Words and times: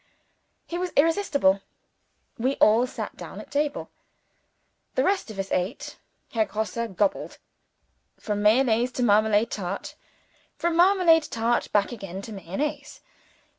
He 0.65 0.79
was 0.79 0.91
irresistible. 0.95 1.61
We 2.39 2.55
all 2.55 2.87
sat 2.87 3.15
down 3.17 3.39
at 3.39 3.51
table. 3.51 3.91
The 4.95 5.03
rest 5.03 5.29
of 5.29 5.37
us 5.37 5.51
ate. 5.51 5.95
Herr 6.31 6.45
Grosse 6.45 6.87
gobbled. 6.95 7.37
From 8.19 8.41
Mayonnaise 8.41 8.91
to 8.93 9.03
marmalade 9.03 9.51
tart. 9.51 9.93
From 10.55 10.75
marmalade 10.75 11.29
tart 11.29 11.71
back 11.71 11.91
again 11.91 12.23
to 12.23 12.33
Mayonnaise. 12.33 13.01